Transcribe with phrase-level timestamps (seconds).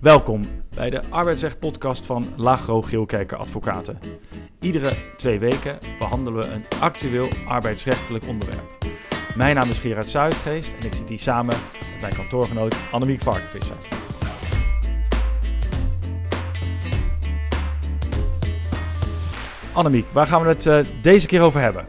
[0.00, 0.42] Welkom
[0.74, 3.98] bij de arbeidsrecht-podcast van Lagro Geelkerker Advocaten.
[4.60, 8.86] Iedere twee weken behandelen we een actueel arbeidsrechtelijk onderwerp.
[9.36, 13.76] Mijn naam is Gerard Zuidgeest en ik zit hier samen met mijn kantoorgenoot Annemiek Varkenvisser.
[19.72, 21.86] Annemiek, waar gaan we het uh, deze keer over hebben?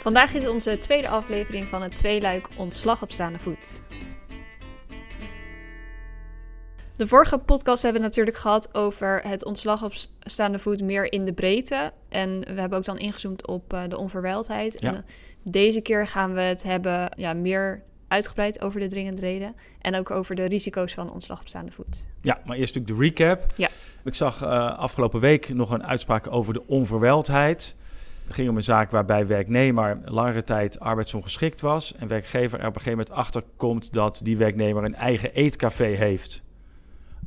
[0.00, 3.82] Vandaag is onze tweede aflevering van het tweeluik ontslag op staande voet.
[6.96, 11.24] De vorige podcast hebben we natuurlijk gehad over het ontslag op staande voet meer in
[11.24, 11.92] de breedte.
[12.08, 14.76] En we hebben ook dan ingezoomd op uh, de onverwijldheid.
[14.80, 14.88] Ja.
[14.88, 15.00] En uh,
[15.42, 19.54] deze keer gaan we het hebben ja, meer uitgebreid over de dringende reden.
[19.80, 22.06] En ook over de risico's van ontslag op staande voet.
[22.20, 23.52] Ja, maar eerst natuurlijk de recap.
[23.56, 23.68] Ja.
[24.04, 27.74] Ik zag uh, afgelopen week nog een uitspraak over de onverwijldheid.
[28.24, 31.94] Het ging om een zaak waarbij werknemer langere tijd arbeidsongeschikt was.
[31.94, 35.84] En werkgever er op een gegeven moment achter komt dat die werknemer een eigen eetcafé
[35.84, 36.44] heeft.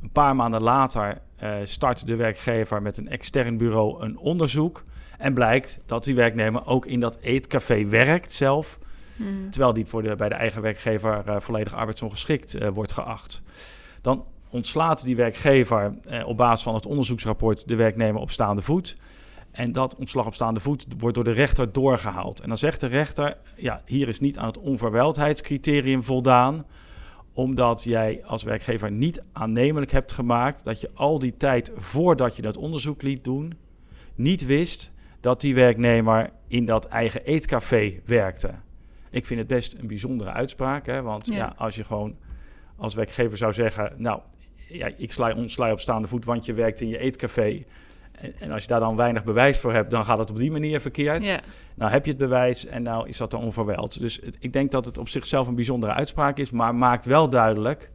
[0.02, 4.84] Een paar maanden later uh, start de werkgever met een extern bureau een onderzoek.
[5.18, 8.78] En blijkt dat die werknemer ook in dat eetcafé werkt zelf.
[9.16, 9.50] Hmm.
[9.50, 13.42] Terwijl die voor de, bij de eigen werkgever uh, volledig arbeidsongeschikt uh, wordt geacht.
[14.00, 18.96] Dan ontslaat die werkgever op basis van het onderzoeksrapport de werknemer op staande voet.
[19.50, 22.40] En dat ontslag op staande voet wordt door de rechter doorgehaald.
[22.40, 26.64] En dan zegt de rechter, ja, hier is niet aan het onverwijldheidscriterium voldaan
[27.32, 32.42] omdat jij als werkgever niet aannemelijk hebt gemaakt dat je al die tijd voordat je
[32.42, 33.54] dat onderzoek liet doen,
[34.14, 38.50] niet wist dat die werknemer in dat eigen eetcafé werkte.
[39.10, 41.02] Ik vind het best een bijzondere uitspraak, hè?
[41.02, 41.34] want ja.
[41.34, 42.16] ja als je gewoon
[42.76, 44.20] als werkgever zou zeggen, nou,
[44.68, 47.64] ja, ik sla, ontsla je op staande voet, want je werkt in je eetcafé.
[48.38, 50.80] En, als je daar dan weinig bewijs voor hebt, dan gaat het op die manier
[50.80, 51.40] verkeerd.
[51.74, 54.00] Nou heb je het bewijs en nou is dat dan onverwijld.
[54.00, 57.90] Dus ik denk dat het op zichzelf een bijzondere uitspraak is, maar maakt wel duidelijk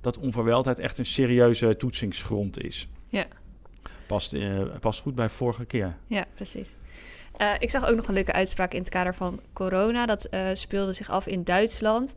[0.00, 2.88] dat onverwijldheid echt een serieuze toetsingsgrond is.
[3.08, 3.24] Ja.
[4.06, 5.96] Past, uh, past goed bij vorige keer.
[6.06, 6.74] Ja, precies.
[7.38, 10.06] Uh, ik zag ook nog een leuke uitspraak in het kader van corona.
[10.06, 12.14] Dat uh, speelde zich af in Duitsland.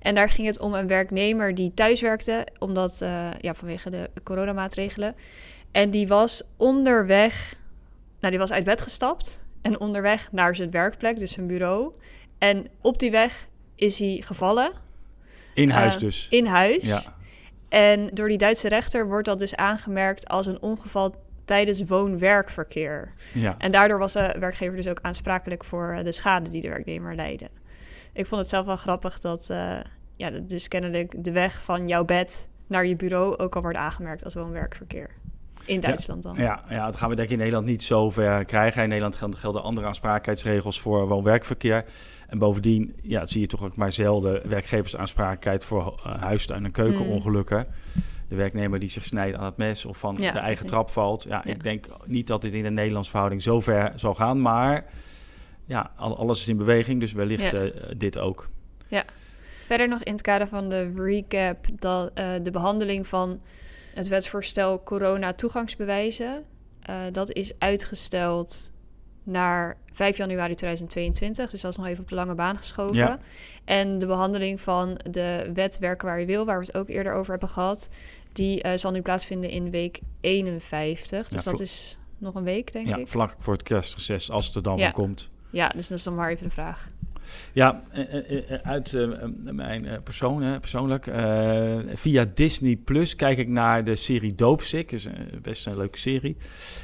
[0.00, 4.10] En daar ging het om een werknemer die thuis werkte, omdat, uh, ja, vanwege de
[4.22, 5.14] coronamaatregelen.
[5.72, 7.54] En die was onderweg,
[8.18, 11.92] nou, die was uit bed gestapt en onderweg naar zijn werkplek, dus zijn bureau.
[12.38, 14.72] En op die weg is hij gevallen.
[15.54, 16.26] In huis dus?
[16.30, 16.84] In huis.
[16.84, 17.00] Ja.
[17.68, 21.14] En door die Duitse rechter wordt dat dus aangemerkt als een ongeval
[21.44, 23.12] tijdens woon-werkverkeer.
[23.32, 23.54] Ja.
[23.58, 27.48] En daardoor was de werkgever dus ook aansprakelijk voor de schade die de werknemer leidde.
[28.12, 29.78] Ik vond het zelf wel grappig dat, uh,
[30.16, 34.24] ja, dus kennelijk de weg van jouw bed naar je bureau ook al wordt aangemerkt
[34.24, 35.10] als woon-werkverkeer.
[35.64, 36.36] In Duitsland dan.
[36.36, 38.82] Ja, ja, dat gaan we denk ik in Nederland niet zo ver krijgen.
[38.82, 41.84] In Nederland gelden andere aansprakelijkheidsregels voor woon-werkverkeer.
[42.28, 47.66] En bovendien ja, zie je toch ook maar zelden werkgeversaansprakelijkheid voor uh, huistuin- en keukenongelukken.
[47.66, 48.02] Mm.
[48.28, 51.22] De werknemer die zich snijdt aan het mes of van ja, de eigen trap valt.
[51.22, 54.40] Ja, ja, ik denk niet dat dit in de Nederlandse verhouding zo ver zal gaan.
[54.40, 54.84] Maar
[55.64, 57.60] ja, alles is in beweging, dus wellicht uh,
[57.96, 58.48] dit ook.
[58.88, 59.04] Ja.
[59.66, 63.40] Verder nog in het kader van de recap dat uh, de behandeling van
[64.00, 66.44] het wetsvoorstel corona toegangsbewijzen.
[66.90, 68.72] Uh, dat is uitgesteld
[69.22, 71.50] naar 5 januari 2022.
[71.50, 72.96] Dus dat is nog even op de lange baan geschoven.
[72.96, 73.18] Ja.
[73.64, 77.12] En de behandeling van de wet werken waar je wil, waar we het ook eerder
[77.12, 77.88] over hebben gehad,
[78.32, 81.28] die uh, zal nu plaatsvinden in week 51.
[81.28, 83.08] Dus Ja, dat is nog een week, denk Ja, ik.
[83.08, 84.90] vlak voor het kerstreces, als het er dan Ja.
[84.90, 85.30] komt.
[85.50, 86.90] Ja, dus dat is dan maar even de vraag.
[87.52, 89.08] Ja, eh, eh, eh, uit
[89.42, 91.04] mijn persoon, persoonlijk,
[91.94, 94.92] via Disney Plus kijk ik naar de serie Dopesick.
[94.92, 96.36] is een, best een leuke serie.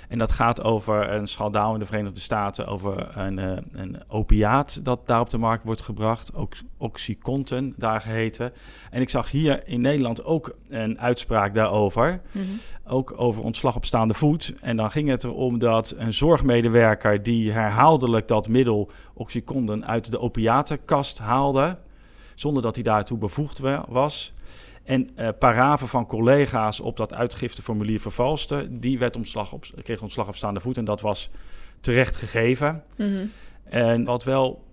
[0.08, 3.38] En dat gaat over een schandaal in de Verenigde Staten over een,
[3.72, 6.34] een opiaat dat daar op de markt wordt gebracht.
[6.34, 8.52] Ook Oxycontin, daar geheten.
[8.90, 12.20] En ik zag hier in Nederland ook een uitspraak daarover.
[12.32, 12.44] Mhm.
[12.84, 14.54] Ook over ontslag op staande voet.
[14.60, 20.20] En dan ging het erom dat een zorgmedewerker die herhaaldelijk dat middel Oxycontin uit de
[20.20, 21.78] opiatenkast haalde,
[22.34, 24.32] zonder dat hij daartoe bevoegd wa- was.
[24.84, 30.28] En eh paraven van collega's op dat uitgifteformulier vervalste, die werd ontslag op, kreeg ontslag
[30.28, 30.76] op staande voet.
[30.76, 31.30] En dat was
[31.80, 32.82] terecht gegeven.
[32.96, 33.26] Mhm.
[33.64, 34.64] En wat wel,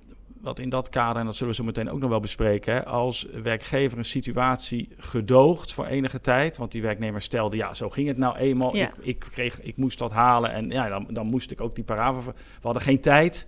[0.41, 2.85] wat in dat kader, en dat zullen we zo meteen ook nog wel bespreken, hè,
[2.85, 8.07] als werkgever een situatie gedoogt voor enige tijd, want die werknemer stelde, ja, zo ging
[8.07, 8.88] het nou eenmaal, Ja.
[8.88, 11.83] ik, ik, kreeg, ik moest dat halen en ja, dan, dan moest ik ook die
[11.83, 13.47] paraven, we hadden geen tijd.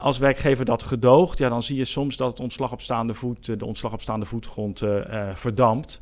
[0.00, 3.48] Als werkgever dat gedoogt, ja, dan zie je soms dat het ontslag op staande voet,
[3.48, 6.00] eh, de ontslag op staande voetgrond eh, eh, verdampt.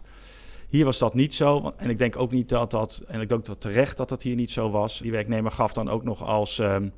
[0.68, 1.72] Hier was dat niet zo.
[1.76, 4.34] En ik denk ook niet dat dat, en ik denk dat terecht dat dat hier
[4.34, 4.98] niet zo was.
[4.98, 6.88] Die werknemer gaf dan ook nog als ehm,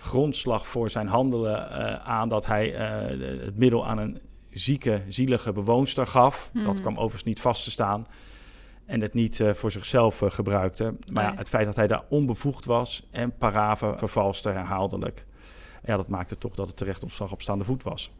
[0.00, 1.70] grondslag voor zijn handelen
[2.04, 2.68] aan dat hij
[3.44, 6.50] het middel aan een zieke, zielige bewoonster gaf.
[6.52, 6.74] Dat Mhm.
[6.80, 8.06] kwam overigens niet vast te staan.
[8.86, 10.84] en het niet uh, voor zichzelf uh, gebruikte.
[10.84, 11.32] Maar Nee.
[11.32, 15.26] ja, het feit dat hij daar onbevoegd was en paraven vervalste herhaaldelijk.
[15.84, 18.10] Ja, dat maakte toch dat het terecht ontslag op staande voet was.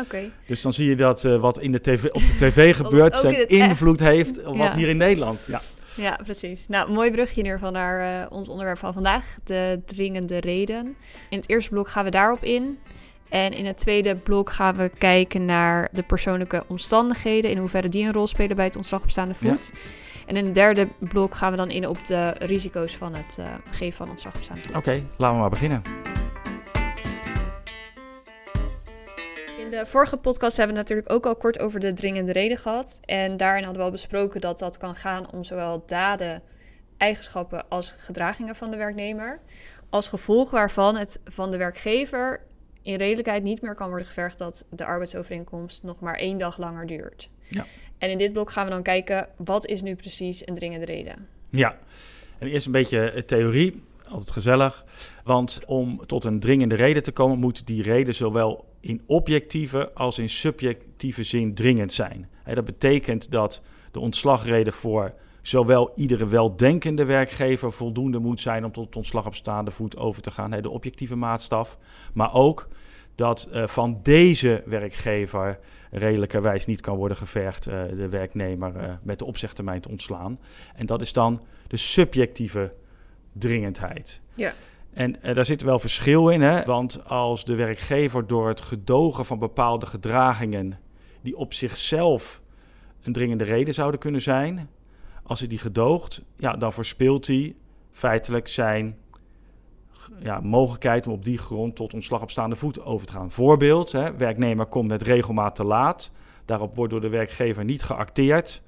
[0.00, 0.30] Oké.
[0.46, 3.34] Dus dan zie je dat uh, wat in de TV, op de tv gebeurt zijn
[3.34, 4.76] het invloed heeft op wat Ja.
[4.76, 5.44] hier in Nederland.
[5.46, 5.60] Ja.
[5.96, 6.64] Ja, precies.
[6.68, 10.96] Nou, mooi brugje in ieder geval naar eh, ons onderwerp van vandaag, de dringende reden.
[11.30, 12.78] In het eerste blok gaan we daarop in.
[13.28, 18.06] En in het tweede blok gaan we kijken naar de persoonlijke omstandigheden, in hoeverre die
[18.06, 19.72] een rol spelen bij het ontslag op staande voet.
[20.26, 23.54] En in het derde blok gaan we dan in op de risico's van het eh,
[23.70, 24.76] geven van voet.
[24.76, 25.82] Oké, laten we maar beginnen.
[29.58, 32.58] In de vorige podcast hebben we het natuurlijk ook al kort over de dringende reden
[32.58, 33.00] gehad.
[33.04, 36.42] En daarin hadden we al besproken dat dat kan gaan om zowel daden,
[36.96, 39.40] eigenschappen als gedragingen van de werknemer.
[39.90, 42.40] Als gevolg waarvan het van de werkgever
[42.82, 46.86] in redelijkheid niet meer kan worden gevergd dat de arbeidsovereenkomst nog maar één dag langer
[46.86, 47.30] duurt.
[47.48, 47.64] Ja.
[47.98, 51.26] En in dit blok gaan we dan kijken, wat is nu precies een dringende reden?
[51.50, 51.78] Ja,
[52.38, 54.84] en eerst een beetje eh, theorie, altijd gezellig.
[55.24, 60.18] Want om tot een dringende reden te komen, moet die reden zowel in objectieve als
[60.18, 62.28] in subjectieve zin dringend zijn.
[62.54, 68.96] Dat betekent dat de ontslagreden voor zowel iedere weldenkende werkgever voldoende moet zijn om tot
[68.96, 71.78] ontslag op staande voet over te gaan, de objectieve maatstaf.
[72.14, 72.68] Maar ook
[73.16, 75.58] dat uh, van deze werkgever
[75.90, 80.38] redelijkerwijs niet kan worden gevergd uh, de werknemer uh, met de opzegtermijn te ontslaan.
[80.74, 82.72] En dat is dan de subjectieve
[83.32, 84.20] dringendheid.
[84.34, 84.52] Ja.
[84.92, 86.64] En daar zit wel verschil in, hè?
[86.64, 90.78] want als de werkgever door het gedogen van bepaalde gedragingen
[91.20, 92.42] die op zichzelf
[93.02, 94.68] een dringende reden zouden kunnen zijn,
[95.22, 97.54] als hij die gedoogt, ja, dan verspeelt hij
[97.92, 98.98] feitelijk zijn
[100.18, 103.30] ja, mogelijkheid om op die grond tot ontslag op staande voet over te gaan.
[103.30, 106.10] Voorbeeld, hè, werknemer komt met regelmaat te laat.
[106.44, 108.62] Daarop wordt door de werkgever niet geacteerd.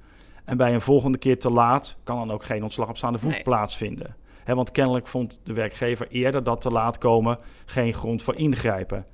[0.45, 3.31] En bij een volgende keer te laat kan dan ook geen ontslag op staande voet
[3.31, 3.41] Nee.
[3.41, 4.15] plaatsvinden.
[4.43, 9.05] Hè, want kennelijk vond de werkgever eerder dat te laat komen geen grond voor ingrijpen.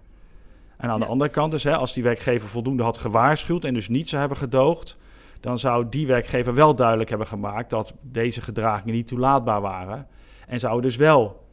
[0.78, 3.88] En aan de andere kant dus, hè, als die werkgever voldoende had gewaarschuwd en dus
[3.88, 4.98] niet zou hebben gedoogd,
[5.40, 10.08] dan zou die werkgever wel duidelijk hebben gemaakt dat deze gedragingen niet toelaatbaar waren.
[10.48, 11.45] En zou dus wel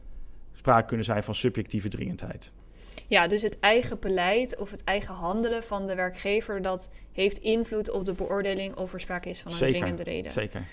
[0.63, 2.51] sprake kunnen zijn van subjectieve dringendheid.
[3.07, 7.89] Ja, dus het eigen beleid of het eigen handelen van de werkgever, dat heeft invloed
[7.89, 10.31] op de beoordeling of er sprake is van een Zeker, dringende reden.
[10.31, 10.63] Zeker.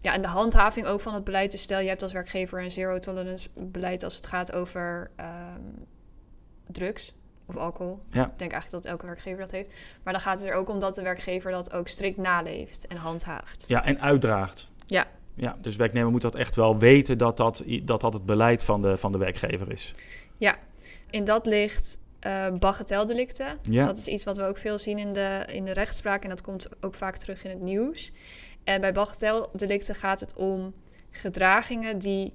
[0.00, 1.50] Ja, en de handhaving ook van het beleid.
[1.50, 5.60] Dus stel, je hebt als werkgever een zero tolerance beleid als het gaat over ehm,
[6.66, 7.14] drugs
[7.46, 8.00] of alcohol.
[8.10, 8.26] Ja.
[8.26, 9.74] Ik denk eigenlijk dat elke werkgever dat heeft.
[10.02, 12.96] Maar dan gaat het er ook om dat de werkgever dat ook strikt naleeft en
[12.96, 13.64] handhaaft.
[13.68, 14.70] Ja, en uitdraagt.
[14.86, 15.06] Ja.
[15.40, 18.82] Ja, dus werknemer moet dat echt wel weten dat dat, dat, dat het beleid van
[18.82, 19.94] de, van de werkgever is.
[21.10, 23.58] In dat ligt eh bagateldelicten.
[23.62, 23.84] Ja.
[23.84, 26.40] Dat is iets wat we ook veel zien in de, in de rechtspraak en dat
[26.40, 28.12] komt ook vaak terug in het nieuws.
[28.64, 30.74] En bij bagateldelicten gaat het om
[31.10, 32.32] gedragingen die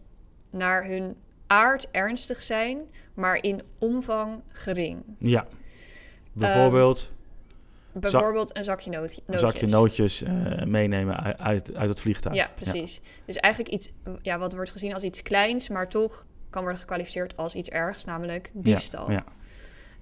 [0.49, 1.15] naar hun
[1.47, 2.79] aard ernstig zijn,
[3.13, 5.03] maar in omvang gering.
[5.17, 5.47] Ja.
[6.33, 7.11] Bijvoorbeeld
[7.93, 9.51] Bijvoorbeeld een zakje noot, een nootjes.
[9.51, 12.35] zakje nootjes eh, meenemen uit- uit, het vliegtuig.
[12.35, 13.01] Ja, precies.
[13.25, 13.91] Dus eigenlijk iets
[14.21, 18.05] ja, wat wordt gezien als iets kleins, maar toch kan worden gekwalificeerd als iets ergs,
[18.05, 19.11] namelijk diefstal.
[19.11, 19.23] ja.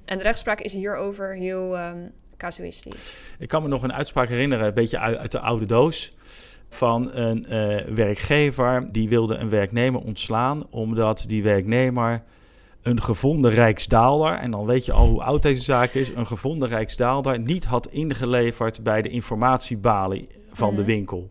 [0.05, 1.97] En de rechtspraak is hierover heel ehm,
[2.37, 3.17] casuïstisch.
[3.39, 6.13] Ik kan me nog een uitspraak herinneren, een beetje uit, uit de oude doos.
[6.69, 10.67] Van een eh, werkgever die wilde een werknemer ontslaan.
[10.69, 12.23] omdat die werknemer
[12.81, 14.33] een gevonden Rijksdaalder.
[14.33, 16.09] en dan weet je al hoe oud deze zaak is.
[16.15, 20.89] een gevonden Rijksdaalder niet had ingeleverd bij de informatiebalie van de Mhm.
[20.89, 21.29] winkel.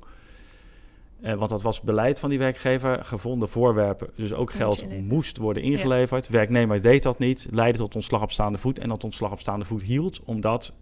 [1.20, 3.04] Eh, want dat was beleid van die werkgever.
[3.04, 6.28] Gevonden voorwerpen, dus ook geld, moest worden ingeleverd.
[6.28, 8.78] Werknemer deed dat niet, leidde tot ontslag op staande voet.
[8.78, 10.72] En dat ontslag op staande voet hield, omdat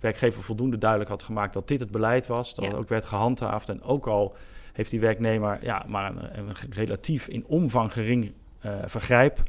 [0.00, 2.54] werkgever voldoende duidelijk had gemaakt dat dit het beleid was.
[2.54, 2.70] Dat Ja.
[2.70, 3.68] het ook werd gehandhaafd.
[3.68, 4.34] En ook al
[4.72, 9.42] heeft die werknemer ja, maar een, een relatief in omvang gering eh, vergrijp,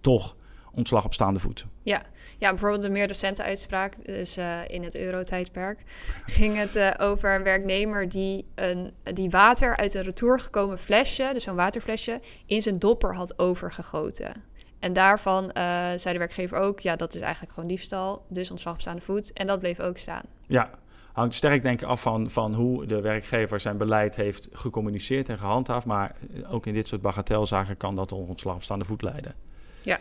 [0.00, 0.36] toch
[0.72, 1.66] ontslag op staande voet.
[1.82, 2.02] Ja,
[2.50, 5.82] bijvoorbeeld een meer recente uitspraak, dus eh, in het eurotijdperk,
[6.26, 11.30] ging het eh, over een werknemer die, een, die water uit een retour gekomen flesje,
[11.32, 14.32] dus zo'n waterflesje, in zijn dopper had overgegoten.
[14.78, 15.64] En daarvan eh,
[15.96, 19.32] zei de werkgever ook, ja, dat is eigenlijk gewoon diefstal, dus ontslag op staande voet.
[19.32, 20.22] En dat bleef ook staan.
[20.46, 20.70] Ja,
[21.12, 25.38] hangt sterk denk ik af van, van hoe de werkgever zijn beleid heeft gecommuniceerd en
[25.38, 25.86] gehandhaafd.
[25.86, 26.16] Maar
[26.50, 29.34] ook in dit soort bagatelzaken kan dat tot ontslag op staande voet leiden.
[29.84, 29.98] Ja.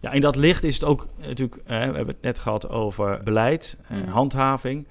[0.00, 3.20] Ja, in dat licht is het ook natuurlijk, hè, we hebben het net gehad over
[3.24, 4.08] beleid, eh, Mhm.
[4.10, 4.86] handhaving.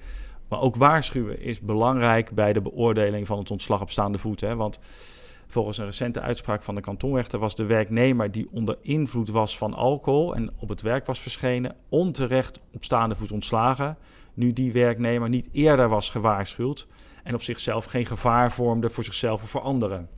[0.48, 4.40] Maar ook waarschuwen is belangrijk bij de beoordeling van het ontslag op staande voet.
[4.40, 4.56] Hè?
[4.56, 4.78] Want
[5.46, 9.74] volgens een recente uitspraak van de kantonrechter was de werknemer die onder invloed was van
[9.74, 13.96] alcohol en op het werk was verschenen, onterecht op staande voet ontslagen.
[14.34, 16.86] nu die werknemer niet eerder was gewaarschuwd
[17.24, 20.08] en op zichzelf geen gevaar vormde voor zichzelf of voor anderen.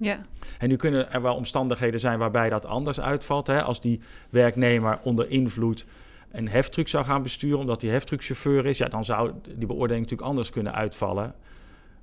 [0.00, 0.20] Ja.
[0.58, 3.46] En nu kunnen er wel omstandigheden zijn waarbij dat anders uitvalt.
[3.46, 3.62] Hè?
[3.62, 5.86] Als die werknemer onder invloed
[6.30, 10.28] een heftruck zou gaan besturen, omdat hij heftruckchauffeur is, ja, dan zou die beoordeling natuurlijk
[10.28, 11.34] anders kunnen uitvallen.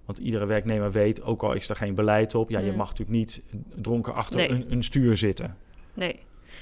[0.06, 2.78] Want iedere werknemer weet, ook al is er geen beleid op, ja, je Mm.
[2.78, 3.42] mag natuurlijk niet
[3.76, 4.50] dronken achter Nee.
[4.50, 5.56] een, een stuur zitten.
[5.94, 6.20] Nee.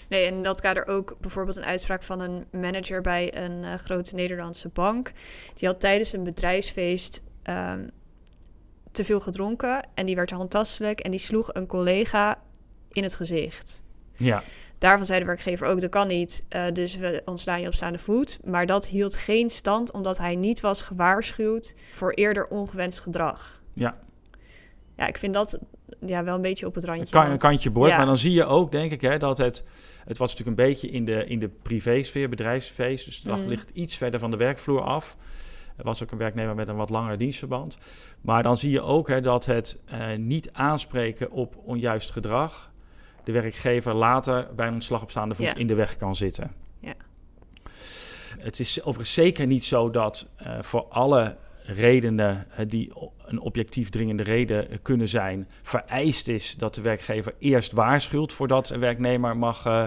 [0.10, 3.74] Nee, en in dat kader ook bijvoorbeeld een uitspraak van een manager bij een eh,
[3.74, 5.12] grote Nederlandse bank.
[5.56, 7.80] Die had tijdens een bedrijfsfeest ehm,
[8.96, 12.40] te veel gedronken en die werd handtastelijk en die sloeg een collega
[12.92, 13.84] in het gezicht.
[14.16, 14.44] Ja,
[14.78, 17.98] Daarvan zei de werkgever ook, dat kan niet, eh, dus we ontslaan je op staande
[17.98, 18.40] voet.
[18.44, 23.62] Maar dat hield geen stand omdat hij niet was gewaarschuwd voor eerder ongewenst gedrag.
[23.74, 24.04] ja.
[24.98, 25.60] Ja, ik vind dat
[26.06, 27.06] ja, wel een beetje op het randje.
[27.06, 27.90] Een, kan, een kantje boord.
[27.90, 27.98] ja.
[27.98, 29.64] Maar dan zie je ook, denk ik, hè, dat het...
[30.06, 33.06] Het was natuurlijk een beetje in de, in de privésfeer, bedrijfsfeest.
[33.06, 33.48] Dus het Mm.
[33.48, 35.18] ligt iets verder van de werkvloer af.
[35.76, 37.78] Er was ook een werknemer met een wat langer dienstverband.
[38.22, 42.72] Maar dan zie je ook hè, dat het eh, niet aanspreken op onjuist gedrag...
[43.24, 45.56] de werkgever later bij een ontslag op staande voet Ja.
[45.56, 46.52] in de weg kan zitten.
[46.80, 46.94] Ja.
[48.38, 52.92] Het is overigens zeker niet zo dat eh, voor alle redenen die
[53.26, 58.70] een objectief dringende reden eh, kunnen zijn, vereist is dat de werkgever eerst waarschuwt voordat
[58.70, 59.84] een werknemer mag, eh,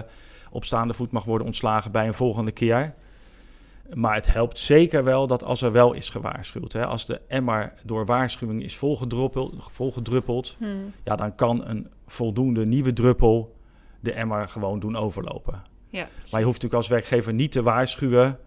[0.51, 2.93] op staande voet mag worden ontslagen bij een volgende keer.
[3.93, 7.73] Maar het helpt zeker wel dat als er wel is gewaarschuwd, hè, als de emmer
[7.83, 13.55] door waarschuwing is volgedruppeld, Hmm, ja, dan kan een voldoende nieuwe druppel
[13.99, 15.63] de emmer gewoon doen overlopen.
[15.89, 18.39] ja, Maar je hoeft natuurlijk als werkgever niet te waarschuwen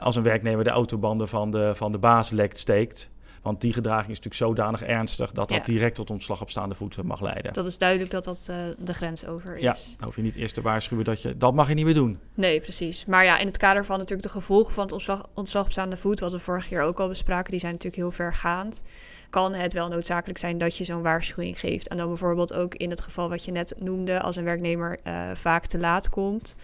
[0.00, 3.10] als een werknemer de autobanden van de, van de baas lekt steekt.
[3.42, 5.64] Want die gedraging is natuurlijk zodanig ernstig dat dat Ja.
[5.64, 7.52] direct tot ontslag op staande voet mag leiden.
[7.52, 9.62] dat is duidelijk dat dat eh, de grens over is.
[9.62, 11.94] Ja, dan hoef je niet eerst te waarschuwen dat je dat mag je niet meer
[11.94, 12.18] doen.
[12.34, 13.04] Nee, precies.
[13.04, 15.96] Maar ja, in het kader van natuurlijk de gevolgen van het ontslag, ontslag op staande
[15.96, 18.82] voet, wat we vorig jaar ook al bespraken, die zijn natuurlijk heel vergaand.
[19.30, 21.88] Kan het wel noodzakelijk zijn dat je zo'n waarschuwing geeft.
[21.88, 25.30] En dan bijvoorbeeld ook in het geval wat je net noemde, als een werknemer eh,
[25.34, 26.56] vaak te laat komt.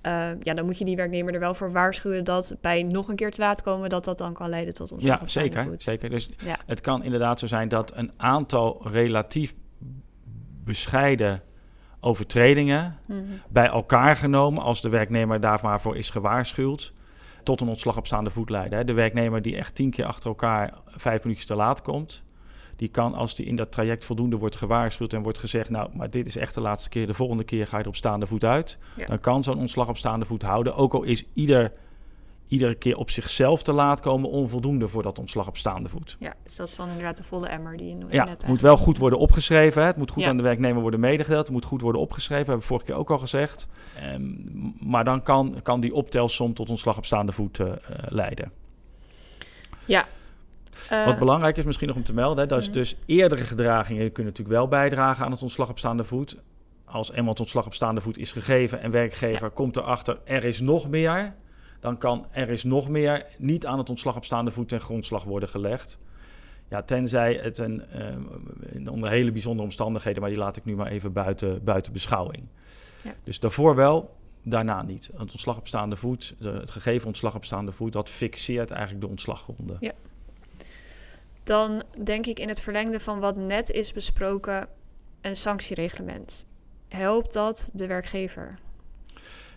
[0.00, 3.16] Eh, ja, dan moet je die werknemer er wel voor waarschuwen dat bij nog een
[3.16, 6.10] keer te laat komen, dat dat dan kan leiden tot ontslag Ja, zeker, zeker.
[6.10, 6.56] Dus Ja.
[6.66, 9.54] het kan inderdaad zo zijn dat een aantal relatief
[10.64, 11.42] bescheiden
[12.00, 13.22] overtredingen Mhm.
[13.48, 16.92] bij elkaar genomen, als de werknemer daarvoor is gewaarschuwd,
[17.42, 18.86] tot een ontslag op staande voet leiden.
[18.86, 22.22] De werknemer die echt tien keer achter elkaar vijf minuutjes te laat komt,
[22.78, 26.10] die kan als die in dat traject voldoende wordt gewaarschuwd en wordt gezegd, nou, maar
[26.10, 28.44] dit is echt de laatste keer, de volgende keer ga je er op staande voet
[28.44, 29.06] uit, Ja.
[29.06, 31.72] dan kan zo'n ontslag op staande voet houden, ook al is ieder,
[32.48, 36.16] iedere keer op zichzelf te laat komen onvoldoende voor dat ontslag op staande voet.
[36.18, 38.50] Ja, dus dat is dan inderdaad de volle emmer die je no- Ja, net het
[38.50, 39.80] moet wel goed worden opgeschreven.
[39.82, 39.88] Hè.
[39.88, 40.28] Het moet goed Ja.
[40.28, 41.42] aan de werknemer worden medegedeeld.
[41.44, 42.44] Het moet goed worden opgeschreven.
[42.44, 43.66] hebben we vorige keer ook al gezegd.
[44.00, 44.22] Ehm,
[44.80, 47.76] maar dan kan, kan die optelsom tot ontslag op staande voet eh, eh,
[48.08, 48.52] leiden.
[50.90, 52.38] Eh, Wat belangrijk is misschien nog om te melden...
[52.38, 52.76] Hè, dat is Mhm.
[52.76, 56.36] dus eerdere gedragingen kunnen natuurlijk wel bijdragen aan het ontslag op staande voet.
[56.84, 58.80] Als eenmaal het ontslag op staande voet is gegeven...
[58.80, 61.34] en werkgever komt erachter, er is nog meer...
[61.80, 65.24] dan kan er is nog meer niet aan het ontslag op staande voet ten grondslag
[65.24, 65.98] worden gelegd.
[66.68, 70.86] Ja, tenzij het een, eh, onder hele bijzondere omstandigheden, maar die laat ik nu maar
[70.86, 72.44] even buiten, buiten beschouwing.
[73.02, 73.14] Ja.
[73.24, 75.10] Dus daarvoor wel, daarna niet.
[75.16, 79.08] Het ontslag op staande voet, het gegeven ontslag op staande voet, dat fixeert eigenlijk de
[79.08, 79.76] ontslaggronden.
[81.48, 84.68] Dan denk ik in het verlengde van wat net is besproken,
[85.20, 86.46] een sanctiereglement.
[86.88, 88.58] Helpt dat de werkgever?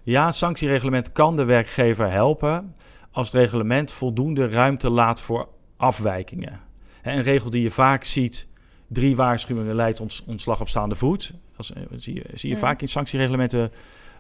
[0.04, 2.76] Ja, een sanctiereglement kan de werkgever helpen
[3.12, 6.60] als het reglement voldoende ruimte laat voor afwijkingen.
[7.02, 8.48] Een regel die je vaak ziet,
[8.88, 11.34] drie waarschuwingen leidt ons, ontslag op staande voet.
[11.58, 12.62] Dat eh, zie je, zie je Ja.
[12.62, 13.72] vaak in sanctiereglementen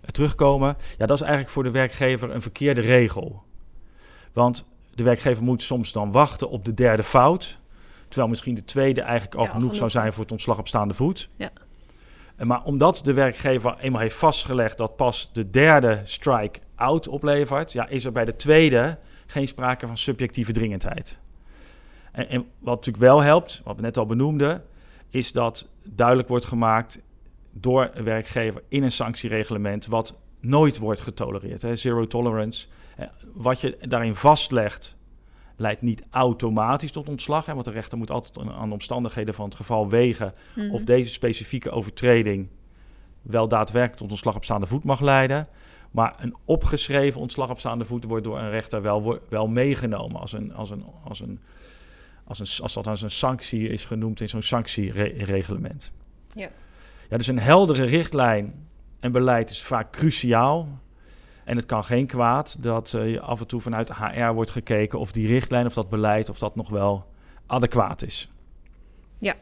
[0.01, 0.77] eh, terugkomen.
[0.97, 3.43] Ja, dat is eigenlijk voor de werkgever een verkeerde regel.
[4.33, 7.59] Want de werkgever moet soms dan wachten op de derde fout.
[8.11, 10.93] Terwijl misschien de tweede eigenlijk al Ja, genoeg zou zijn voor het ontslag op staande
[10.93, 11.29] voet.
[11.35, 11.49] Ja.
[12.35, 17.87] En Maar omdat de werkgever eenmaal heeft vastgelegd dat pas de derde strike-out oplevert, ja,
[17.87, 21.17] is er bij de tweede geen sprake van subjectieve dringendheid.
[22.11, 24.63] En, en wat natuurlijk wel helpt, wat we net al benoemden,
[25.09, 26.99] is dat duidelijk wordt gemaakt
[27.51, 31.61] door een werkgever in een sanctiereglement wat nooit wordt getolereerd.
[31.61, 32.67] Hè, zero tolerance.
[32.97, 34.95] Eh, Wat je daarin vastlegt,
[35.61, 37.45] leidt niet automatisch tot ontslag.
[37.45, 40.71] Hè, want de rechter moet altijd aan de omstandigheden van het geval wegen Mhm.
[40.71, 42.47] of deze specifieke overtreding
[43.21, 45.47] wel daadwerkelijk tot ontslag op staande voet mag leiden.
[45.91, 50.31] Maar een opgeschreven ontslag op staande voet wordt door een rechter wel, wel meegenomen als,
[50.33, 51.39] een, als, een, als, een,
[52.23, 55.91] als, een, als dat als een sanctie is genoemd in zo'n sanctiereglement.
[56.33, 56.49] Ja.
[57.09, 58.67] ja, dus een heldere richtlijn
[58.99, 60.67] en beleid is vaak cruciaal.
[61.51, 65.11] En het kan geen kwaad dat uh, af en toe vanuit HR wordt gekeken of
[65.11, 67.05] die richtlijn of dat beleid of dat nog wel
[67.45, 68.31] adequaat is.
[69.17, 69.35] Ja.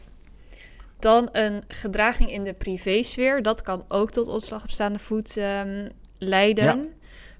[1.00, 3.42] Dan een gedraging in de privésfeer.
[3.42, 6.64] Dat kan ook tot ontslag op staande voet um, leiden.
[6.64, 6.86] Ja.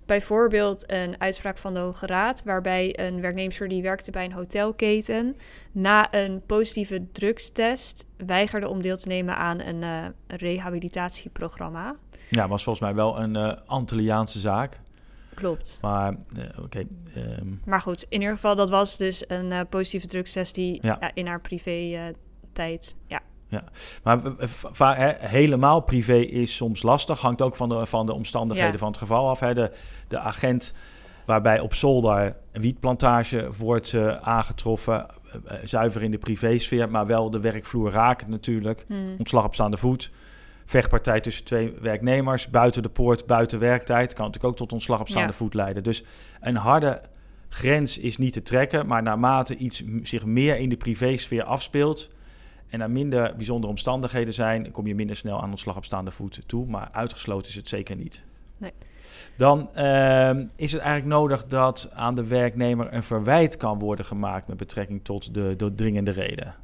[0.06, 5.38] Bijvoorbeeld een uitspraak van de Hoge Raad, waarbij een werknemer die werkte bij een hotelketen
[5.72, 11.96] na een positieve drugstest weigerde om deel te nemen aan een uh, rehabilitatieprogramma.
[12.30, 14.80] Ja, was volgens mij wel een uh, Antilliaanse zaak.
[15.34, 15.80] Klopt.
[15.82, 16.86] Maar, uh, oké.
[17.40, 17.62] Um...
[17.66, 20.98] Maar goed, in ieder geval, dat was dus een uh, positieve drugstest die ja.
[21.00, 22.14] Ja, in haar privé
[22.54, 23.64] tijd ja, ja.
[24.04, 24.22] Maar
[25.20, 27.20] helemaal privé is soms lastig.
[27.20, 29.40] Hangt ook van de, van de omstandigheden van het geval af.
[29.40, 29.54] Hè.
[29.54, 29.72] De,
[30.08, 30.74] de agent
[31.26, 35.06] waarbij op zolder een wietplantage wordt uh, aangetroffen.
[35.34, 38.86] Uh, zuiver in de privésfeer, maar wel de werkvloer raakt natuurlijk.
[38.88, 39.16] Hmm.
[39.18, 40.12] Ontslag op staande voet.
[40.70, 42.50] Vechtpartij tussen twee werknemers.
[42.50, 44.14] Buiten de poort, buiten werktijd.
[44.14, 45.84] Kan natuurlijk ook tot ontslag op staande voet leiden.
[45.84, 46.04] Dus
[46.42, 47.02] een harde
[47.48, 48.88] grens is niet te trekken.
[48.88, 52.10] Maar naarmate iets zich meer in de privésfeer afspeelt
[52.68, 56.42] en er minder bijzondere omstandigheden zijn, kom je minder snel aan ontslag op staande voet
[56.46, 56.66] toe.
[56.66, 58.22] Maar uitgesloten is het zeker niet.
[58.58, 58.74] Nee.
[59.38, 64.48] Dan uh, is het eigenlijk nodig dat aan de werknemer een verwijt kan worden gemaakt
[64.48, 66.56] met betrekking tot de, de dringende reden.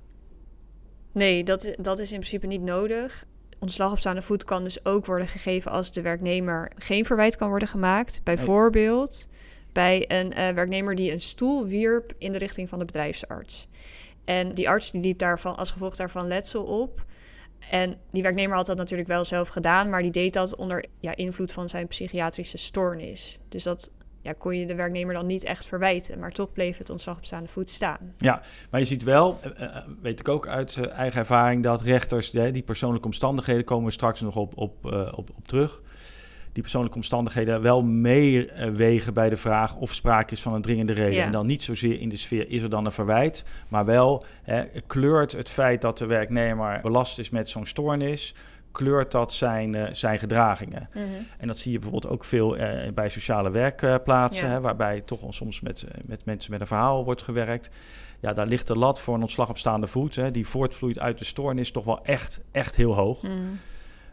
[1.11, 3.25] Nee, dat, dat is in principe niet nodig.
[3.59, 7.49] Ontslag op staande voet kan dus ook worden gegeven als de werknemer geen verwijt kan
[7.49, 8.21] worden gemaakt.
[8.23, 9.27] Bijvoorbeeld
[9.71, 13.67] bij een uh, werknemer die een stoel wierp in de richting van de bedrijfsarts.
[14.25, 17.05] En die arts die liep daarvan, als gevolg daarvan letsel op.
[17.69, 21.15] En die werknemer had dat natuurlijk wel zelf gedaan, maar die deed dat onder ja,
[21.15, 23.39] invloed van zijn psychiatrische stoornis.
[23.49, 23.91] Dus dat
[24.25, 27.25] ja, kon je de werknemer dan niet echt verwijten, maar toch bleef het ontslag op
[27.25, 28.13] staande voet staan.
[28.17, 32.63] Ja, maar je ziet wel, uh, weet ik ook uit eigen ervaring, dat rechters, die
[32.63, 35.81] persoonlijke omstandigheden komen we straks nog op, op, op, op terug
[36.51, 41.23] die persoonlijke omstandigheden wel meewegen bij de vraag of sprake is van een dringende reden.
[41.23, 44.63] En dan niet zozeer in de sfeer is er dan een verwijt, maar wel hè,
[44.87, 48.35] kleurt het feit dat de werknemer belast is met zo'n stoornis
[48.75, 50.89] kleurt dat zijn, uh, zijn gedragingen.
[50.93, 51.05] Mhm.
[51.37, 55.61] En dat zie je bijvoorbeeld ook veel uh, bij sociale werkplaatsen, hè, waarbij toch soms
[55.61, 57.69] met, uh, met mensen met een verhaal wordt gewerkt.
[58.19, 61.17] Ja, daar ligt de lat voor een ontslag op staande voet, hè, die voortvloeit uit
[61.17, 63.21] de stoornis, toch wel echt, echt heel hoog.
[63.21, 63.33] Mhm.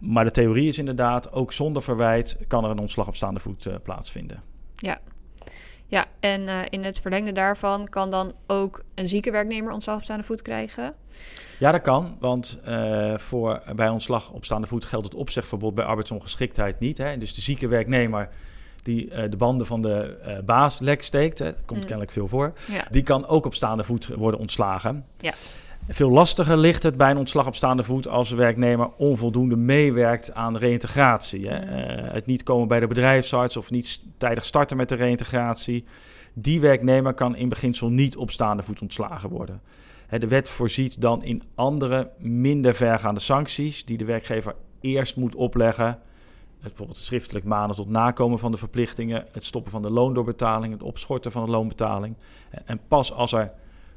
[0.00, 3.64] Maar de theorie is inderdaad, ook zonder verwijt kan er een ontslag op staande voet
[3.64, 4.42] uh, plaatsvinden.
[4.74, 5.00] Ja.
[5.92, 10.02] Ja, en uh, in het verlengde daarvan kan dan ook een zieke werknemer ontslag op
[10.02, 10.94] staande voet krijgen?
[11.58, 15.84] Ja, dat kan, want uh, voor, bij ontslag op staande voet geldt het opzegverbod bij
[15.84, 16.98] arbeidsongeschiktheid niet.
[16.98, 17.18] Hè?
[17.18, 18.28] Dus de zieke werknemer
[18.82, 21.86] die uh, de banden van de uh, baas lek steekt, hè, komt mm.
[21.86, 22.84] kennelijk veel voor, ja.
[22.90, 25.06] die kan ook op staande voet worden ontslagen.
[25.20, 25.32] Ja.
[25.92, 30.34] Veel lastiger ligt het bij een ontslag op staande voet als de werknemer onvoldoende meewerkt
[30.34, 31.48] aan reïntegratie.
[31.48, 31.60] Hè.
[31.62, 35.84] Uh, het niet komen bij de bedrijfsarts of niet tijdig starten met de reïntegratie.
[36.32, 39.60] Die werknemer kan in beginsel niet op staande voet ontslagen worden.
[40.06, 45.34] Hè, de wet voorziet dan in andere, minder vergaande sancties die de werkgever eerst moet
[45.34, 45.98] opleggen.
[46.60, 51.32] Bijvoorbeeld schriftelijk manen tot nakomen van de verplichtingen, het stoppen van de loondoorbetaling, het opschorten
[51.32, 52.14] van de loonbetaling.
[52.64, 53.52] En pas als er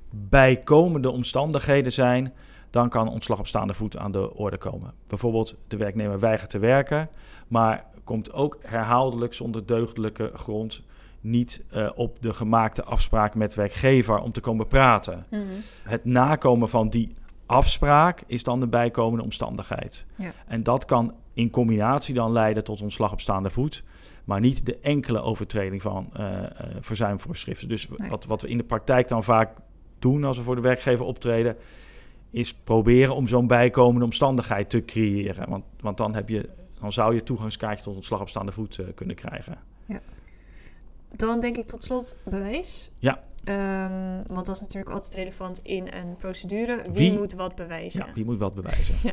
[0.10, 2.34] bijkomende omstandigheden zijn,
[2.70, 4.94] dan kan ontslag op staande voet aan de orde komen.
[5.08, 7.10] Bijvoorbeeld de werknemer weigert te werken,
[7.48, 10.84] maar komt ook herhaaldelijk zonder deugdelijke grond
[11.22, 15.26] niet uh, op de gemaakte afspraak met werkgever om te komen praten.
[15.30, 15.48] Mm -hmm.
[15.84, 17.12] Het nakomen van die
[17.46, 20.06] afspraak is dan de bijkomende omstandigheid.
[20.18, 20.32] Ja.
[20.48, 23.84] En dat kan in combinatie dan leiden tot ontslag op staande voet,
[24.26, 26.48] maar niet de enkele overtreding van uh, uh,
[26.80, 27.68] verzuimvoorschriften.
[27.68, 28.10] Dus nee.
[28.10, 29.58] wat, wat we in de praktijk dan vaak
[30.10, 31.58] doen als we voor de werkgever optreden,
[32.30, 35.50] is proberen om zo'n bijkomende omstandigheid te creëren.
[35.50, 38.86] Want, want dan, heb je, dan zou je toegangskaartje tot ontslag op staande voet uh,
[38.96, 39.58] kunnen krijgen.
[39.86, 40.00] Ja.
[41.16, 42.92] Dan denk ik tot slot bewijs.
[43.00, 43.20] Ja.
[43.48, 46.82] Um, want dat is natuurlijk altijd relevant in een procedure.
[46.82, 48.06] Wie, wie moet wat bewijzen?
[48.06, 48.96] Ja, wie moet wat bewijzen?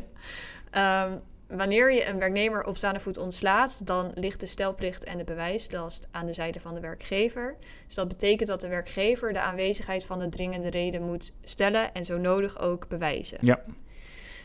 [0.71, 1.05] ja.
[1.05, 1.19] Um,
[1.57, 6.07] wanneer je een werknemer op staande voet ontslaat, dan ligt de stelplicht en de bewijslast
[6.11, 7.55] aan de zijde van de werkgever.
[7.85, 12.05] Dus dat betekent dat de werkgever de aanwezigheid van de dringende reden moet stellen en
[12.05, 13.37] zo nodig ook bewijzen.
[13.41, 13.61] Ja.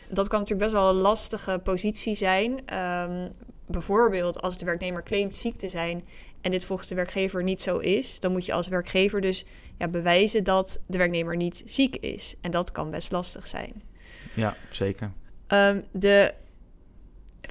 [0.09, 2.51] Dat kan natuurlijk best wel een lastige positie zijn.
[2.77, 3.31] Um,
[3.65, 6.07] bijvoorbeeld als de werknemer claimt ziek te zijn
[6.41, 9.45] en dit volgens de werkgever niet zo is, dan moet je als werkgever dus
[9.77, 12.35] ja, bewijzen dat de werknemer niet ziek is.
[12.41, 13.81] En dat kan best lastig zijn.
[14.33, 15.11] Ja, zeker.
[15.47, 16.33] Um, de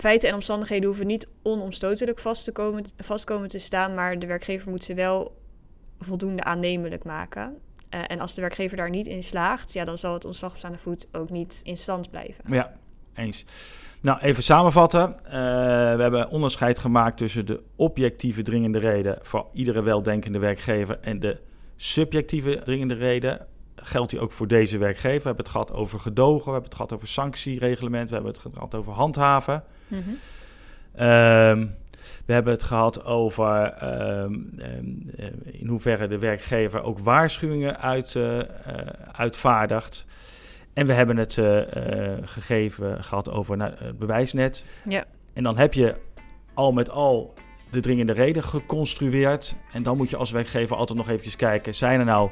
[0.00, 4.26] feiten en omstandigheden hoeven niet onomstotelijk vast te komen, vast komen te staan, maar de
[4.26, 5.36] werkgever moet ze wel
[5.98, 7.58] voldoende aannemelijk maken.
[7.94, 10.58] Uh, en als de werkgever daar niet in slaagt, ja, dan zal het ontslag op
[10.58, 12.44] staande voet ook niet in stand blijven.
[12.46, 12.72] Ja,
[13.14, 13.44] eens.
[14.00, 15.14] Nou, even samenvatten.
[15.24, 15.30] Uh,
[15.96, 21.40] we hebben onderscheid gemaakt tussen de objectieve dringende reden voor iedere weldenkende werkgever en de
[21.76, 23.46] subjectieve dringende reden.
[23.76, 25.18] Geldt die ook voor deze werkgever?
[25.18, 28.42] We hebben het gehad over gedogen, we hebben het gehad over sanctiereglement, we hebben het
[28.52, 29.64] gehad over handhaven.
[29.88, 30.18] Mm
[32.28, 38.38] we hebben het gehad over ehm, ehm, in hoeverre de werkgever ook waarschuwingen uit, uh,
[39.12, 40.04] uitvaardigt.
[40.72, 41.60] En we hebben het uh,
[42.22, 44.64] gegeven gehad over het bewijsnet.
[44.88, 45.04] Ja.
[45.32, 45.94] En dan heb je
[46.54, 47.34] al met al
[47.70, 49.54] de dringende reden geconstrueerd.
[49.72, 52.30] En dan moet je als werkgever altijd nog eventjes kijken: zijn er nou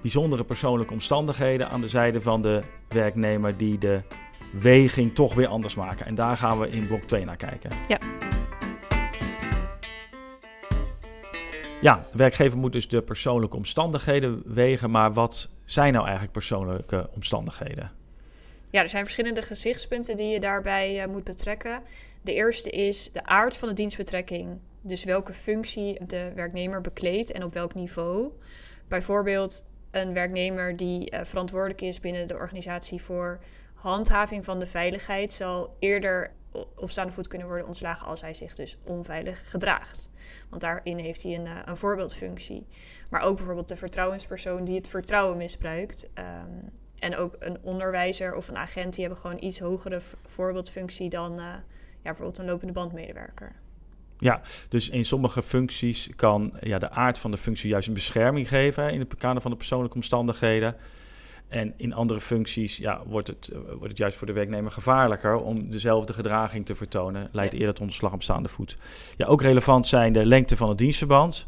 [0.00, 4.00] bijzondere persoonlijke omstandigheden aan de zijde van de werknemer die de
[4.52, 6.06] weging toch weer anders maken?
[6.06, 7.70] En daar gaan we in blok 2 naar kijken.
[7.88, 7.98] Ja.
[11.80, 14.90] Ja, de werkgever moet dus de persoonlijke omstandigheden wegen.
[14.90, 17.90] Maar wat zijn nou eigenlijk persoonlijke omstandigheden?
[18.70, 21.82] Ja, er zijn verschillende gezichtspunten die je daarbij uh, moet betrekken.
[22.22, 24.58] De eerste is de aard van de dienstbetrekking.
[24.80, 28.30] Dus welke functie de werknemer bekleedt en op welk niveau.
[28.88, 33.40] Bijvoorbeeld een werknemer die uh, verantwoordelijk is binnen de organisatie voor
[33.82, 36.32] handhaving van de veiligheid zal eerder
[36.76, 40.10] op staande voet kunnen worden ontslagen als hij zich dus onveilig gedraagt.
[40.48, 42.66] Want daarin heeft hij een, uh, een voorbeeldfunctie.
[43.10, 46.10] Maar ook bijvoorbeeld de vertrouwenspersoon die het vertrouwen misbruikt.
[46.18, 51.32] Um, en ook een onderwijzer of een agent, die hebben gewoon iets hogere voorbeeldfunctie dan
[51.32, 51.62] uh, ja,
[52.02, 53.52] bijvoorbeeld een lopende bandmedewerker.
[54.18, 58.48] Ja, dus in sommige functies kan ja, de aard van de functie juist een bescherming
[58.48, 60.76] geven in het kader van de persoonlijke omstandigheden.
[61.52, 65.36] En in andere functies ja, wordt, het, eh, wordt het juist voor de werknemer gevaarlijker
[65.36, 67.28] om dezelfde gedraging te vertonen.
[67.32, 68.78] Leidt eerder tot ontslag op staande voet.
[69.16, 71.46] Ja, ook relevant zijn de lengte van het dienstverband.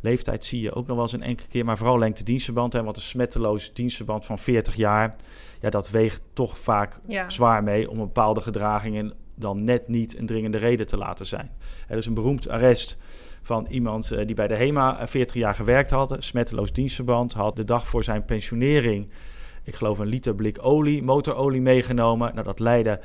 [0.00, 2.72] Leeftijd zie je ook nog wel eens een enkele keer, maar vooral lengte dienstverband.
[2.72, 5.16] Hè, want een smetteloos dienstverband van 40 jaar,
[5.60, 10.58] ja, dat weegt toch vaak zwaar mee om bepaalde gedragingen dan net niet een dringende
[10.58, 11.50] reden te laten zijn.
[11.88, 12.98] Er is een beroemd arrest
[13.46, 17.64] van iemand uh, die bij de HEMA 40 jaar gewerkt had, smetteloos dienstverband, had de
[17.64, 19.08] dag voor zijn pensionering,
[19.64, 22.34] ik geloof een liter blik olie, motorolie meegenomen.
[22.34, 23.00] Nou, dat leidde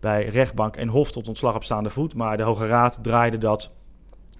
[0.00, 3.72] bij rechtbank en hof tot ontslag op staande voet, maar de Hoge Raad draaide dat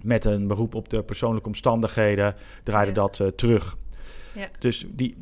[0.01, 3.77] met een beroep op de persoonlijke omstandigheden, draaide dat uh, terug.
[4.35, 4.47] Ja.
[4.59, 5.15] Dus die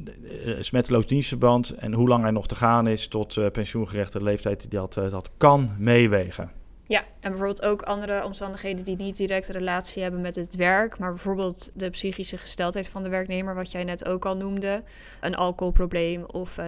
[0.46, 4.72] uh, smetteloos dienstverband en hoe lang er nog te gaan is tot uh, pensioengerechte leeftijd,
[4.72, 6.52] dat, dat kan meewegen.
[6.88, 11.10] Ja, en bijvoorbeeld ook andere omstandigheden die niet direct relatie hebben met het werk, maar
[11.10, 14.84] bijvoorbeeld de psychische gesteldheid van de werknemer, wat jij net ook al noemde,
[15.22, 16.66] een alcoholprobleem of uh,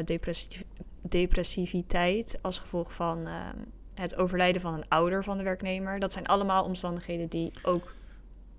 [1.01, 3.33] depressiviteit als gevolg van uh,
[3.93, 5.99] het overlijden van een ouder van de werknemer.
[5.99, 7.93] Dat zijn allemaal omstandigheden die ook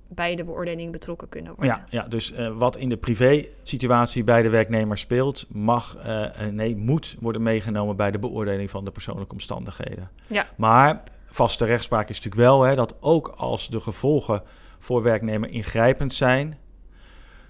[0.08, 1.74] bij de beoordeling betrokken kunnen worden.
[1.74, 6.76] Ja, ja dus uh, wat in de privé-situatie bij de werknemer speelt, mag, uh, nee,
[6.76, 10.10] moet worden meegenomen bij de beoordeling van de persoonlijke omstandigheden.
[10.26, 10.46] Ja.
[10.56, 14.42] Maar vaste rechtspraak is natuurlijk wel hè, dat ook als de gevolgen
[14.78, 16.58] voor werknemer ingrijpend zijn,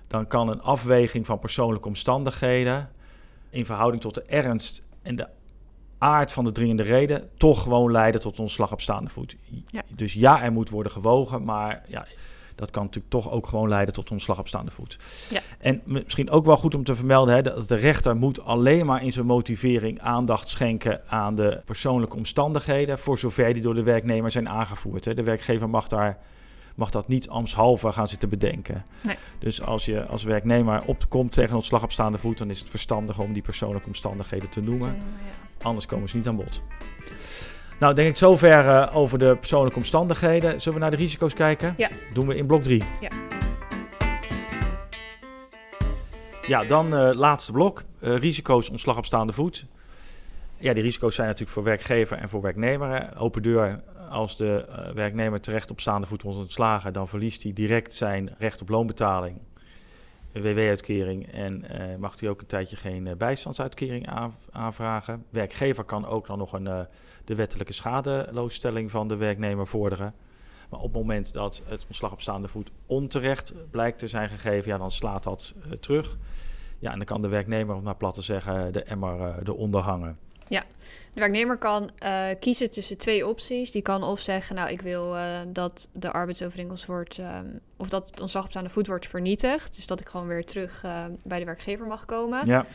[0.06, 2.90] dan kan een afweging van persoonlijke omstandigheden
[3.50, 5.28] in verhouding tot de ernst en de
[5.98, 9.36] aard van de dringende reden toch gewoon leiden tot ontslag op staande voet.
[9.70, 9.82] Ja.
[9.94, 12.06] Dus ja, er moet worden gewogen, maar ja,
[12.60, 14.98] dat kan natuurlijk toch ook gewoon leiden tot ontslag op staande voet.
[15.30, 15.40] Ja.
[15.58, 19.02] En misschien ook wel goed om te vermelden hè, dat de rechter moet alleen maar
[19.02, 24.30] in zijn motivering aandacht schenken aan de persoonlijke omstandigheden, voor zover die door de werknemer
[24.30, 25.04] zijn aangevoerd.
[25.04, 25.14] Hè.
[25.14, 26.18] De werkgever mag daar
[26.74, 28.84] mag dat niet ambtshalve gaan zitten bedenken.
[29.02, 29.16] Nee.
[29.38, 33.18] Dus als je als werknemer opkomt tegen ontslag op staande voet, dan is het verstandig
[33.18, 34.96] om die persoonlijke omstandigheden te noemen.
[35.62, 36.62] Anders komen ze niet aan bod.
[37.80, 40.60] Nou, denk ik zover uh, over de persoonlijke omstandigheden.
[40.60, 41.74] Zullen we naar de risico's kijken?
[41.76, 41.88] Ja.
[42.12, 42.82] Doen we in blok 3.
[43.00, 43.08] Ja.
[46.46, 47.84] Ja, dan uh, laatste blok.
[48.00, 49.66] Uh, risico's ontslag op staande voet.
[50.58, 53.18] Ja, die risico's zijn natuurlijk voor werkgever en voor werknemer.
[53.18, 54.64] Open deur, als de
[54.94, 56.92] werknemer terecht op staande voet wordt ontslagen...
[56.92, 59.38] dan verliest hij direct zijn recht op loonbetaling,
[60.32, 61.32] WW-uitkering...
[61.32, 61.64] en
[61.98, 64.08] mag hij ook een tijdje geen bijstandsuitkering
[64.50, 65.24] aanvragen.
[65.30, 66.86] Werkgever kan ook dan nog een
[67.24, 70.14] de wettelijke schadeloosstelling van de werknemer vorderen.
[70.70, 74.70] Maar op het moment dat het ontslag op staande voet onterecht blijkt te zijn gegeven,
[74.70, 76.18] ja, dan slaat dat terug.
[76.78, 80.18] Ja, en dan kan de werknemer, om maar plat te zeggen, de emmer eronder hangen.
[80.50, 80.64] Ja,
[81.12, 83.70] de werknemer kan uh, kiezen tussen twee opties.
[83.70, 85.16] Die kan of zeggen, nou, ik wil
[85.48, 89.76] dat de arbeidsovereenkomst wordt, um, of dat het ontslag op voet wordt vernietigd.
[89.76, 90.84] Dus dat ik gewoon weer terug
[91.24, 92.46] bij de werkgever mag komen.
[92.46, 92.66] Ja.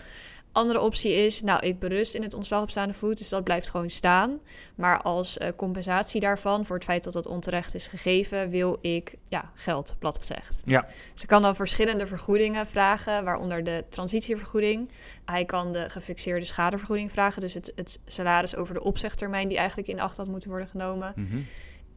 [0.55, 3.69] Andere optie is, nou, ik berust in het ontslag op staande voet, dus dat blijft
[3.69, 4.39] gewoon staan.
[4.75, 9.15] Maar als uh, compensatie daarvan, voor het feit dat dat onterecht is gegeven, wil ik
[9.27, 10.61] ja, geld, plat gezegd.
[10.65, 10.85] Ja.
[11.13, 14.89] Ze kan dan verschillende vergoedingen vragen, waaronder de transitievergoeding.
[15.25, 19.87] Hij kan de gefixeerde schadevergoeding vragen, dus het, het salaris over de opzegtermijn die eigenlijk
[19.87, 21.13] in acht had moeten worden genomen.
[21.15, 21.37] Mhm.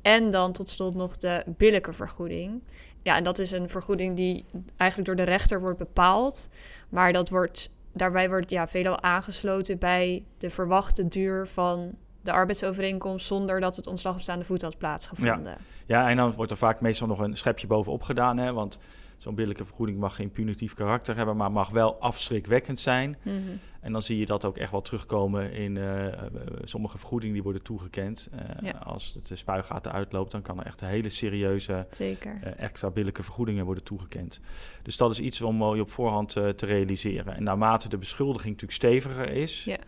[0.03, 2.62] En dan tot slot nog de billijke vergoeding.
[3.03, 4.44] Ja, en dat is een vergoeding die
[4.77, 6.49] eigenlijk door de rechter wordt bepaald.
[6.88, 13.27] Maar dat wordt, daarbij wordt ja, veelal aangesloten bij de verwachte duur van de arbeidsovereenkomst
[13.27, 15.57] zonder dat het ontslag op staande voet had plaatsgevonden.
[15.87, 18.38] Ja, en dan wordt er vaak meestal nog een schepje bovenop gedaan.
[18.38, 18.53] Hè?
[18.53, 18.79] Want
[19.18, 23.16] zo'n billijke vergoeding mag geen punitief karakter hebben, maar mag wel afschrikwekkend zijn.
[23.22, 23.37] Mhm.
[23.81, 26.22] En dan zie je dat ook echt wel terugkomen in eh,
[26.64, 28.28] sommige vergoedingen die worden toegekend.
[28.33, 28.70] Eh, Ja.
[28.72, 32.38] Als het de spuigaten uitloopt, dan kan er echt hele serieuze Zeker.
[32.42, 34.40] eh, extra billijke vergoedingen worden toegekend.
[34.83, 37.35] Dus dat is iets om mooi op voorhand te realiseren.
[37.37, 39.78] En naarmate de beschuldiging natuurlijk steviger is, Ja.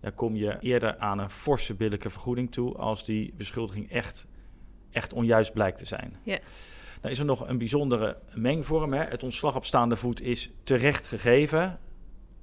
[0.00, 4.26] dan kom je eerder aan een forse billijke vergoeding toe als die beschuldiging echt,
[4.90, 6.16] echt onjuist blijkt te zijn.
[6.22, 6.38] Ja.
[7.00, 8.92] Dan is er nog een bijzondere mengvorm.
[8.92, 9.04] Hè?
[9.04, 11.78] Het ontslag op staande voet is terecht gegeven.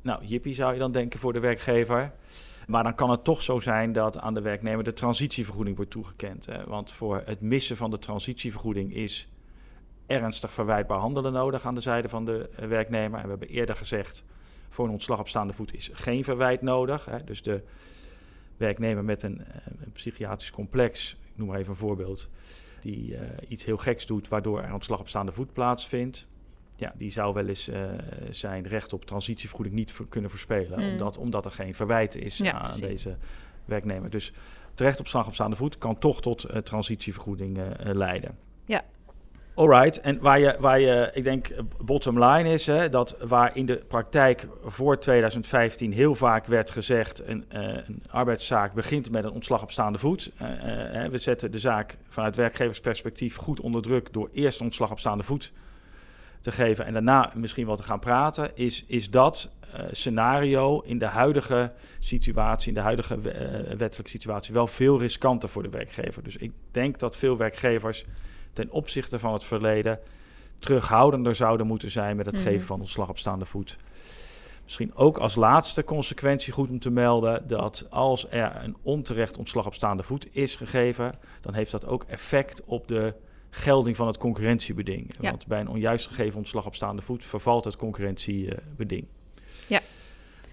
[0.01, 2.13] Nou, jippie zou je dan denken voor de werkgever.
[2.67, 6.45] Maar dan kan het toch zo zijn dat aan de werknemer de transitievergoeding wordt toegekend.
[6.45, 6.63] Hè?
[6.63, 9.27] Want voor het missen van de transitievergoeding is
[10.05, 13.17] ernstig verwijtbaar handelen nodig aan de zijde van de eh, werknemer.
[13.17, 14.23] En we hebben eerder gezegd,
[14.69, 17.05] voor een ontslag op staande voet is geen verwijt nodig.
[17.05, 17.23] Hè?
[17.23, 17.61] Dus de
[18.57, 22.29] werknemer met een, eh, een psychiatrisch complex, ik noem maar even een voorbeeld,
[22.85, 26.27] die eh, iets heel geks doet waardoor er ontslag op staande voet plaatsvindt.
[26.75, 27.81] Ja, die zou wel eens eh,
[28.29, 30.91] zijn recht op transitievergoeding niet kunnen verspelen, Mm.
[30.91, 32.81] omdat, omdat er geen verwijt is Ja, aan precies.
[32.81, 33.17] deze
[33.65, 34.09] werknemer.
[34.09, 34.33] Dus
[34.73, 38.37] terecht op slag op staande voet kan toch tot eh, transitievergoeding leiden.
[38.65, 38.81] Ja.
[39.55, 41.47] Alright, en waar je, waar je, ik denk,
[41.83, 47.27] bottom line is, hè, dat waar in de praktijk voor 2015 heel vaak werd gezegd,
[47.27, 50.31] een, eh, een arbeidszaak begint met een ontslag op staande voet.
[50.37, 54.99] Eh, eh, we zetten de zaak vanuit werkgeversperspectief goed onder druk door eerst ontslag op
[54.99, 55.51] staande voet
[56.41, 59.51] te geven en daarna misschien wel te gaan praten, is, is dat
[59.91, 65.63] scenario in de huidige situatie, in de huidige we- wettelijke situatie, wel veel riskanter voor
[65.63, 66.23] de werkgever.
[66.23, 68.05] Dus ik denk dat veel werkgevers
[68.55, 69.99] ten opzichte van het verleden
[70.59, 72.43] terughoudender zouden moeten zijn met het Mhm.
[72.43, 73.77] geven van ontslag op staande voet.
[74.63, 79.65] Misschien ook als laatste consequentie goed om te melden dat als er een onterecht ontslag
[79.65, 83.13] op staande voet is gegeven, dan heeft dat ook effect op de
[83.49, 85.15] gelding van het concurrentiebeding.
[85.21, 85.29] Ja.
[85.29, 89.05] Want bij een onjuist gegeven ontslag op staande voet vervalt het concurrentiebeding.
[89.67, 89.81] Ja.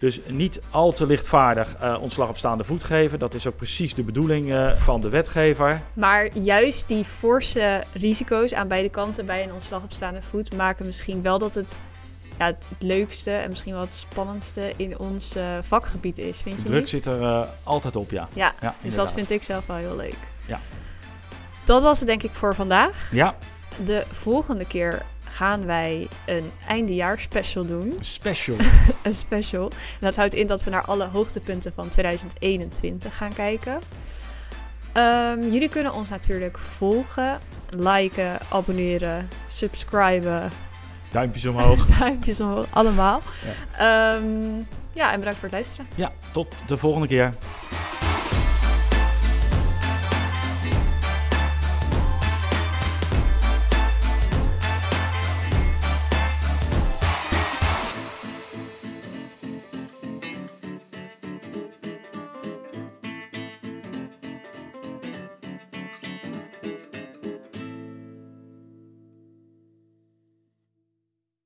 [0.03, 3.19] Dus niet al te lichtvaardig eh, ontslag op staande voet geven.
[3.19, 5.81] Dat is ook precies de bedoeling eh, van de wetgever.
[5.93, 10.87] Maar juist die forse risico's aan beide kanten bij een ontslag op staande voet maken
[10.87, 11.77] misschien wel dat het
[12.39, 16.63] ja, het leukste en misschien wel het spannendste in ons eh, vakgebied is, vind je
[16.63, 16.91] De druk niet?
[16.91, 18.29] zit er altijd op, ja.
[18.33, 20.19] Ja, ja dus dat vind ik zelf wel heel leuk.
[20.47, 20.59] Ja.
[21.65, 23.09] Dat was het denk ik voor vandaag.
[23.13, 23.37] Ja,
[23.85, 27.99] De volgende keer gaan wij een eindejaars special doen.
[28.19, 28.57] special.
[29.03, 29.71] Een special.
[29.71, 33.81] En dat houdt in dat we naar alle hoogtepunten van 2021 gaan kijken.
[34.93, 37.39] Ehm, jullie kunnen ons natuurlijk volgen,
[37.71, 40.51] liken, abonneren, subscriben,
[41.13, 41.87] Duimpjes omhoog.
[41.99, 43.21] duimpjes omhoog, allemaal.
[43.77, 44.25] Ehm,
[44.93, 45.87] ja, en bedankt voor het luisteren.
[45.95, 47.35] Ja, tot de volgende keer.